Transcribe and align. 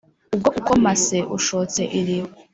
ubwo 0.35 0.49
ukomase 0.59 1.17
ushotse 1.37 1.81
iriba, 1.99 2.31